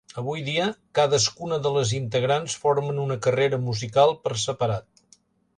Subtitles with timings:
[0.19, 0.63] Avui dia,
[0.99, 5.07] cadascuna de les integrants formen una carrera musical per separat.